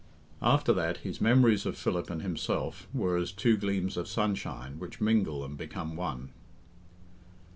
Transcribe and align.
After 0.41 0.73
that 0.73 0.97
his 0.97 1.21
memories 1.21 1.63
of 1.67 1.77
Philip 1.77 2.09
and 2.09 2.23
himself 2.23 2.87
were 2.91 3.17
as 3.17 3.31
two 3.31 3.55
gleams 3.55 3.97
of 3.97 4.07
sunshine 4.07 4.79
which 4.79 4.99
mingle 4.99 5.45
and 5.45 5.55
become 5.55 5.95
one. 5.95 6.31